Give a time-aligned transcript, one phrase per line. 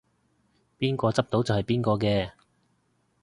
[0.79, 2.31] 邊個執到就係邊個嘅